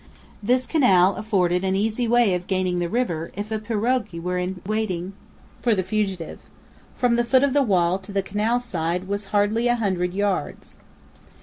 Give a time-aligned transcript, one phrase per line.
[0.41, 4.59] This canal afforded an easy way of gaining the river if a pirogue were in
[4.65, 5.13] waiting
[5.61, 6.39] for the fugitive.
[6.95, 10.77] From the foot of the wall to the canal side was hardly a hundred yards.